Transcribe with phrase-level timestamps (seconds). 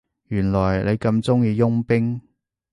[0.29, 2.19] 原來你咁鍾意傭兵